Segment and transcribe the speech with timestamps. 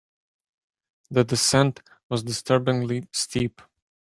[1.11, 3.61] The descent was disturbingly steep.